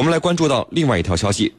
[0.00, 1.52] 我们来关注到另外一条消息。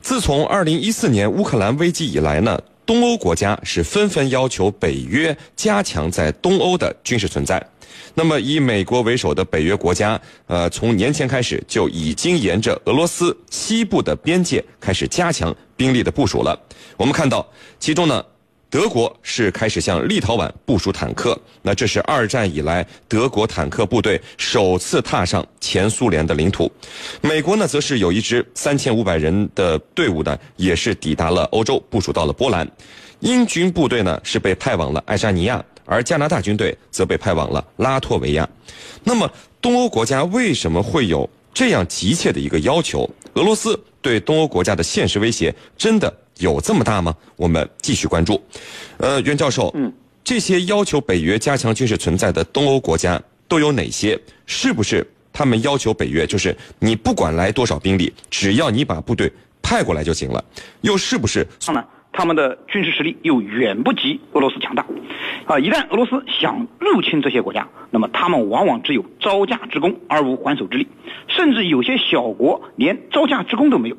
[0.00, 7.60] 自从二零一四年乌克兰危机以来呢，东欧国家是纷纷要求北约加强在东欧的军事存在。
[8.14, 16.56] 那么，以美国为首的北约国家，呃，从年前开始就已经沿着俄罗斯西部的边界开始加强兵力的部署了。
[16.96, 17.44] 我们看到，
[17.80, 18.24] 其中呢。
[18.70, 26.70] 德国是开始向立陶宛部署坦克，那这是二战以来德国坦克部队首次踏上前苏联的领土。
[27.22, 32.70] 美国呢，则是有一支三千五百人的队伍呢，也是抵达了欧洲，部署到了波兰。
[33.20, 38.46] 英军部队呢，是被派往了爱沙尼亚，而加拿大军队则被派往了拉脱维亚。
[39.02, 39.30] 那么，
[39.62, 43.08] 东欧国家为什么会有这样急切的一个要求？
[43.32, 46.12] 俄罗斯对东欧国家的现实威胁真的？
[46.38, 47.14] 有这么大吗？
[47.36, 48.40] 我们继续关注。
[48.98, 49.92] 呃，袁教授，嗯，
[50.24, 54.18] 这些要求北约加强军事存在的东欧国家都有哪些？
[54.46, 60.44] 是不是他们要求北约就是你不管来多少兵力，只要你把部队派过来就行了？
[60.80, 61.46] 又是不是？
[61.66, 64.84] 当然，他们的军事实力又远不及俄罗斯强大。
[65.46, 70.86] 啊，一旦俄罗斯想入侵这些国家，那么他们往往只有招架之功而无还手之力，
[71.28, 73.96] 甚至有些小国连招架之功都没有。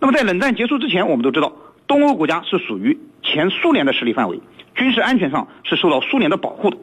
[0.00, 1.52] 那么在冷战结束之前，我们都知道
[1.86, 4.40] 东欧国家是属于前苏联的势力范围，
[4.74, 6.76] 军事安全上是受到苏联的保护的。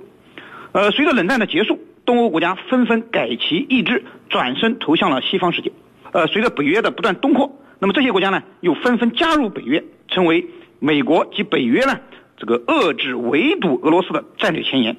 [0.71, 5.71] 呃，随着冷战的结束，东欧国家纷纷改旗易帜，转身投向了西方世界。
[6.11, 10.47] 呃，随着北约的不断东扩，那么这些国家呢又纷纷加入北约，成为
[10.79, 11.99] 美国及北约呢
[12.37, 14.97] 这个遏制围堵俄罗斯的战略前沿。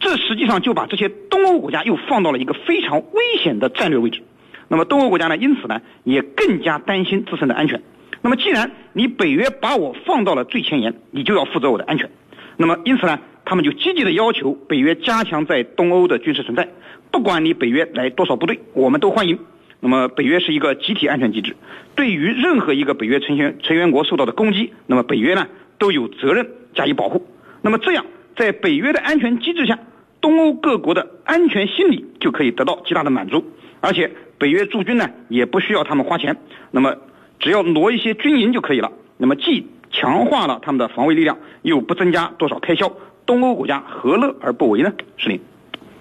[0.00, 4.22] 这实际上就把这些东欧国家又放到了一个非常危险的战略位置。
[4.68, 7.82] 那么东欧国家呢，因此呢，也更加担心自身的安全。
[8.22, 12.10] 那么既然你北约把我放到了最前沿，你就要负责我的安全。
[12.56, 16.68] 那么因此呢，他们就积极的要求北约加强在东欧的军事存在。
[17.10, 19.38] 不管你北约来多少部队，我们都欢迎。
[19.80, 21.56] 那么北约是一个集体安全机制，
[21.94, 25.46] 对于任何一个北约成员成员国受到的攻击，那么北约呢
[25.78, 27.24] 都有责任加以保护。
[27.62, 28.04] 那么这样，
[28.36, 29.78] 在北约的安全机制下，
[30.20, 33.44] 东欧各国的安全心理就可以得到极大的满足，
[33.80, 34.10] 而且。
[34.40, 36.36] 北约驻军呢，也不需要他们花钱，
[36.70, 36.94] 那么
[37.40, 38.88] 只要挪一些军营就可以了。
[39.16, 42.88] 那么既强化了他们的防卫力量，又不增加多少开销，
[43.26, 44.92] 东欧国家何乐而不为呢？
[45.16, 45.40] 是您。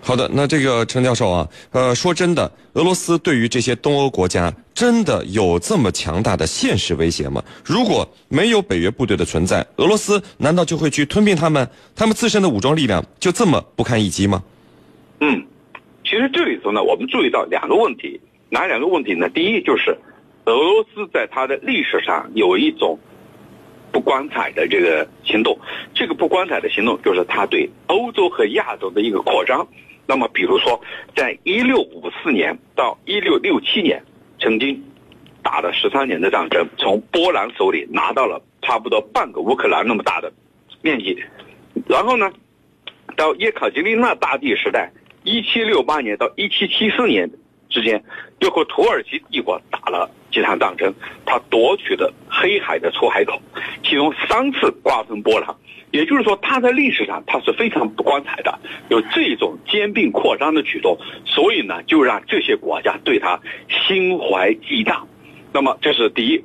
[0.02, 7.44] 好的，那这个陈教授啊，呃，说真的，俄罗斯对于这些东欧国家真的有这么强大的现实威胁吗？
[7.66, 11.68] 如果没有北约部队的存在，俄罗斯难道就会去吞并他们？
[11.96, 14.44] 他们自身的武装力量就这么不堪一击吗？
[15.22, 15.44] 嗯，
[16.10, 18.22] 其实这里头呢，我们注意到两个问题。
[18.50, 19.28] 哪两个问题呢？
[19.28, 19.92] 第一就是，
[20.46, 22.98] 俄罗斯在它的历史上有一种
[23.92, 25.60] 不光彩的这个行动，
[25.94, 29.68] 这个不光彩的行动就是它对欧洲和亚洲的一个扩张。
[30.06, 30.80] 那么，比如说，
[31.14, 34.02] 在一六五四年到一六六七年，
[34.40, 34.82] 曾经
[35.44, 40.32] 打了十三年的战争，从波兰手里拿到了差不多半个乌克兰那么大的
[40.82, 41.22] 面积。
[41.86, 42.32] 然后呢，
[43.18, 44.90] 到叶卡捷琳娜大帝时代，
[45.28, 47.30] 一七六八年到一七七四年。
[47.70, 48.02] 之间
[48.40, 50.94] 又和土耳其帝国打了几场战争，
[51.26, 53.42] 他夺取的黑海的出海口，
[53.84, 55.54] 其中三次瓜分波兰，
[55.92, 58.58] 也就是说，他在历史上他是非常不光彩的，
[58.88, 63.38] 有这种兼并扩张的举动，所以呢，就让这些国家对他
[63.86, 65.02] 心怀忌惮。
[65.52, 66.42] 那么这是第一，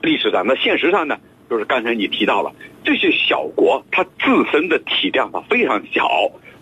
[0.00, 1.18] 历史上，那现实上呢，
[1.50, 6.08] 就是刚才你提到了这些小国，它自身的体量它非常小，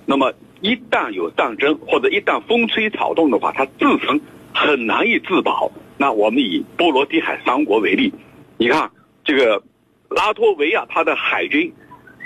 [0.07, 0.33] 那么。
[0.61, 4.19] 一旦有战争或者一旦风吹草动的话，它自身
[4.55, 5.71] 很难以自保。
[5.99, 8.11] 那我们以波罗的海三国为例，
[8.57, 8.91] 你看
[9.25, 9.63] 这个
[10.09, 11.71] 拉脱维亚，它的海军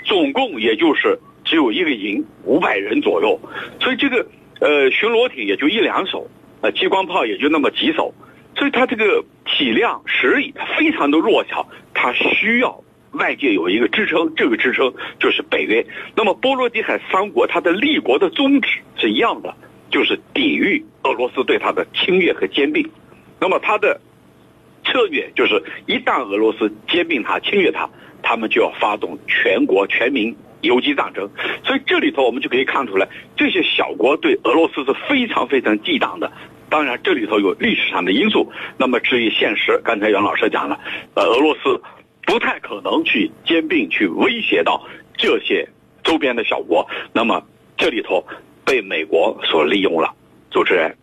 [0.05, 3.37] 总共也就是只有一个营五百人左右，
[3.81, 4.25] 所以这个
[4.61, 6.25] 呃巡逻艇也就一两艘，
[6.61, 8.13] 呃激光炮也就那么几艘，
[8.55, 12.81] 所以它这个体量实力非常的弱小，它需要。
[13.11, 15.85] 外界有一个支撑，这个支撑就是北约。
[16.15, 19.55] 那么波罗的海三国它的立国的宗旨是一样的，
[19.89, 22.87] 就是抵御俄罗斯对它的侵略和兼并。
[23.39, 23.99] 那么它的
[24.85, 27.89] 策略就是，一旦俄罗斯兼并它、侵略它，
[28.21, 31.29] 他们就要发动全国全民游击战争。
[31.63, 36.31] 所以这里头我们就可以看出来，这些小国对俄罗斯是非常非常忌惮的。
[36.69, 38.51] 当然，这里头有历史上的因素。
[38.77, 40.79] 那么至于现实，刚才袁老师讲了，
[41.15, 41.81] 呃，俄罗斯。
[42.29, 44.79] 不太可能去兼并、去威胁到
[45.17, 45.67] 这些
[46.03, 47.43] 周边的小国，那么
[47.75, 48.23] 这里头
[48.63, 50.13] 被美国所利用了。
[50.51, 50.95] 主持人，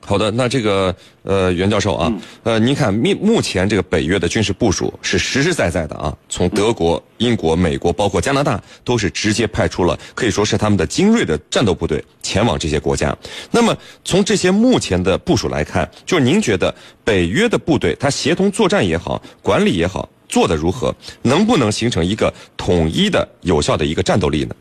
[0.00, 13.16] 好的，那这个呃，袁教授啊，呃，您看，目目前这个北约的军事部署是实实在在的啊，从德国、英国、美国，包括加拿大，都是直接派出了可以说是他们的精锐的战斗部队前往这些国家。
[13.50, 20.94] 那么从这些目前的部署来看，就是您觉得北约的部队它协同作战也好，管理也好，做得如何？
[21.22, 24.54] 能不能形成一个统一的、有效的一个战斗力呢？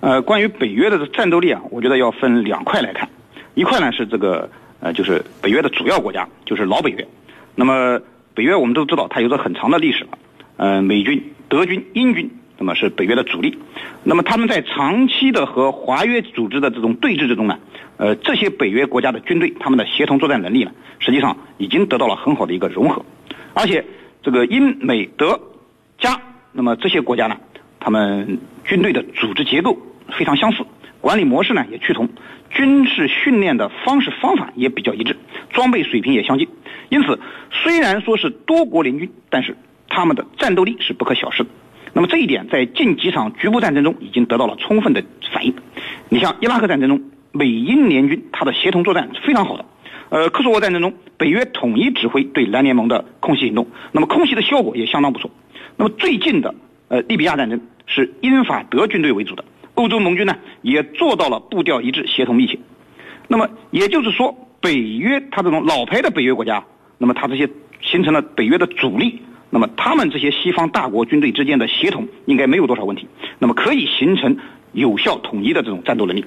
[0.00, 3.08] 呃，关于北约的战斗力啊，我觉得要分两块来看，
[3.54, 4.50] 一块呢是这个。
[4.80, 7.08] 呃，就是北约的主要国家，就是老北约。
[7.54, 7.98] 那么
[8.34, 10.10] 北约我们都知道，它有着很长的历史了。
[10.58, 13.56] 呃，美军、德军、英军，那么是北约的主力。
[14.02, 17.58] 那么他们在长期的和华约组织的这种对峙之中呢，
[17.96, 23.02] 呃，这些北约国家的军队，他们的协同作战能力呢，实际上已经得到了很好的一个融合。
[23.54, 23.82] 而且
[24.24, 25.38] 这个英美德
[25.98, 26.18] 加，
[26.50, 27.36] 那么这些国家呢，
[27.78, 29.76] 他们军队的组织结构
[30.18, 30.64] 非常相似。
[31.02, 32.08] 管理模式呢也趋同，
[32.48, 35.18] 军事训练的方式方法也比较一致，
[35.50, 36.48] 装备水平也相近。
[36.88, 39.58] 因此，虽然说是多国联军，但是
[39.90, 41.50] 他们的战斗力是不可小视的。
[41.92, 45.04] 那么这一点在近几场局部战争中已经得到了充分的
[45.34, 45.54] 反映。
[46.08, 49.66] 你像伊拉克战争中，美英联军它的协同作战是非常好的。
[50.10, 55.30] 呃，科索沃战争中，北约统一指挥对蓝联盟的空袭行动，那么空袭的效果也相当不错。
[55.76, 56.54] 那么最近的
[56.88, 59.44] 呃利比亚战争是英法德军队为主的。
[59.74, 62.58] 欧洲盟军呢也做到了步调一致、协同密切。
[63.26, 66.64] 那么也就是说，北约它这种老牌的北约国家，
[66.98, 67.48] 那么它这些
[67.80, 69.20] 形成了北约的主力，
[69.50, 73.08] 那么他们这些西方大国军队之间的协同应该没有多少问题，
[73.40, 74.36] 那么可以形成
[74.72, 76.24] 有效统一的这种战斗能力。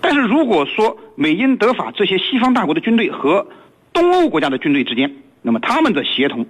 [0.00, 3.46] 但是如果说美英德法这些西方大国的军队和
[3.92, 6.46] 东欧国家的军队之间，那么他们的协同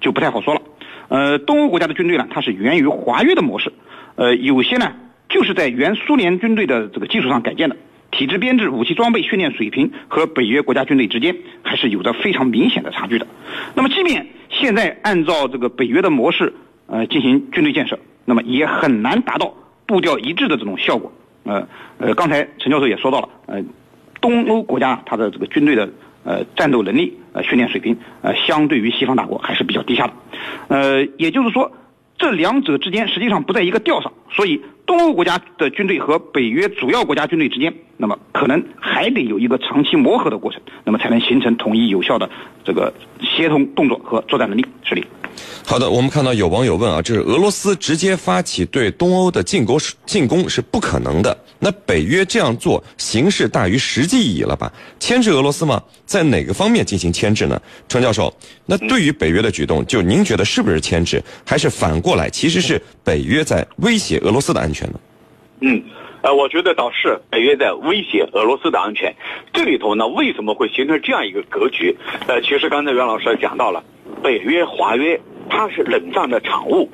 [0.00, 0.62] 就不太好说了。
[1.08, 3.72] 呃，东欧国家的军队呢，它是源于华约的模式，
[4.16, 4.92] 呃，有些呢。
[5.32, 7.76] 就是在原苏联军队的这个基础上改建的，
[8.10, 13.24] 体制编制、武器装备、训练水平和北约国家军队之间还是有着非常明显的差距的。
[13.76, 16.52] 那么，即便现在按照这个北约的模式，
[16.88, 19.54] 呃，进行军队建设，那么也很难达到
[19.86, 21.12] 步调一致的这种效果。
[21.44, 21.66] 呃
[21.98, 23.62] 呃，刚才陈教授也说到了，呃，
[24.20, 25.88] 东欧国家它的这个军队的
[26.24, 30.12] 呃战斗能力、呃训练水平，呃，相对于西方大国还是比较低下的。
[30.68, 31.72] 呃，也就是说。
[32.20, 42.28] 这两者之间实际上不在一个调上，所以东欧国家的军队和北约主要国家军队之间，那么可能还得有一个长期磨合的过程，那么才能形成统一有效的
[42.62, 42.92] 这个
[43.22, 45.02] 协同动作和作战能力实力。
[45.70, 51.38] 好的，我们看到有网友问啊，这是俄罗斯直接发起对东欧的进攻进攻是不可能的。
[51.60, 54.72] 那北约这样做，形式大于实际意义了吧？
[54.98, 55.80] 牵制俄罗斯吗？
[56.04, 57.62] 在哪个方面进行牵制呢？
[57.88, 58.34] 程教授，
[58.66, 64.98] 那对于北约的举动，就您觉得是不是牵制，还是反过来其实是北约在威胁俄罗斯的安全呢？
[65.60, 65.80] 嗯，
[66.22, 69.14] 呃，我觉得倒是北约在威胁俄罗斯的安全。
[69.52, 71.96] 这里头呢，为什么会形成这样一个格局？
[72.26, 73.84] 呃，其实刚才袁老师讲到了，
[74.20, 75.20] 北约、华约。
[75.50, 76.88] 它是冷战的产物，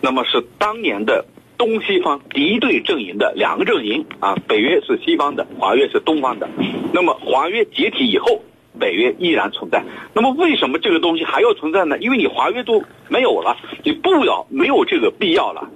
[0.00, 1.24] 那么是当年的
[1.58, 6.48] 东西方敌对阵营的两个阵营啊，北约是西方的，华约是东方的。
[6.92, 8.42] 那么华约解体以后，
[8.78, 9.82] 北约依然存在。
[10.14, 11.98] 那么为什么这个东西还要存在呢？
[11.98, 15.68] 因为你华约都没有了，你不要没有这个必要了。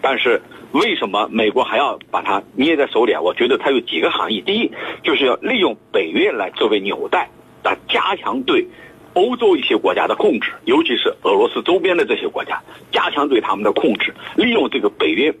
[0.00, 0.40] 但是
[0.72, 3.20] 为什么美国还要把它捏在手里啊？
[3.20, 4.40] 我觉得它有几个含义。
[4.40, 4.70] 第一，
[5.02, 7.28] 就是要利用北约来作为纽带，
[7.62, 8.66] 来加强对。
[9.14, 12.62] 欧洲一些国家的控制，尤其是俄罗斯周边的这些国家，
[12.92, 15.34] 加强对他们的控制，利用这个北约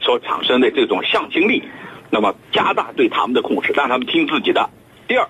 [0.00, 1.62] 所产生的这种向心力，
[2.10, 4.68] 那么加大对他们的控制，让他们听自己的。
[5.08, 5.26] 第二，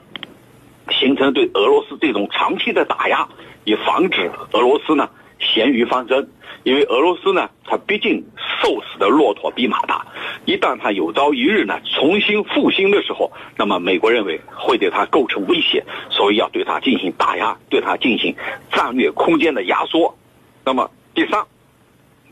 [0.90, 3.28] 形成对俄罗斯这种长期的打压，
[3.64, 5.08] 以防止俄罗斯呢
[5.42, 6.28] 咸鱼翻身。
[6.64, 8.24] 因为俄罗斯呢，它毕竟
[8.62, 10.06] 瘦死的骆驼比马大，
[10.44, 18.36] 一旦它有朝一日呢重新复兴的时候，那么美国认为会对它构成威胁，所以要对它进行打压，对它进行
[18.70, 20.16] 战略空间的压缩。
[20.64, 21.44] 那么第三，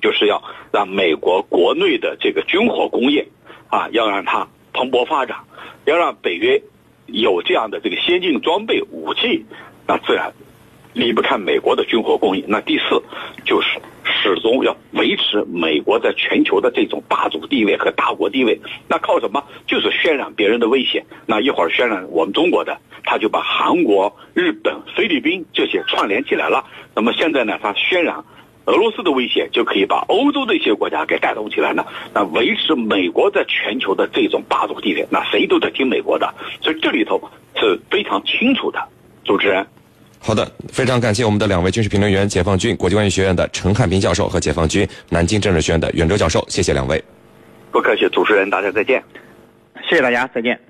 [0.01, 0.41] 就是要
[0.73, 3.27] 让美国国内的这个军火工业
[3.69, 5.39] 啊，要让它蓬勃发展，
[5.87, 6.63] 要让北约
[7.07, 9.45] 有这样的这个先进装备武器，
[9.89, 10.33] 那自然
[10.93, 12.45] 离不开美国的军火供应。
[12.49, 13.03] 那第四
[13.45, 13.69] 就是。
[14.23, 19.43] 始终要维持美国在全球的这种霸主地位和大国地位，那靠什么？
[19.67, 21.05] 就是渲染别人的威胁。
[21.27, 26.67] 那一会儿渲染我们中国的，他就把韩国、日本、菲律宾这些串联起来了。
[26.95, 28.23] 那么现在呢，他渲染
[28.67, 31.87] 俄罗斯的威胁，就可以把欧洲的一些国家给带动起来呢。
[32.13, 36.35] 那维持美国在全球的这种霸主地位，那谁都得听美国的。
[36.61, 38.89] 所以这里头是非常清楚的，
[39.25, 39.67] 主持人。
[40.23, 47.03] 好的，非常感谢我们的两位军事评论员，解放军国际关系学院的陈汉平教授和解放军南京政治学院的袁周教授，谢谢两位。
[47.73, 49.03] 不客气，主持人，大家再见。
[49.89, 50.61] 谢谢大家，再见。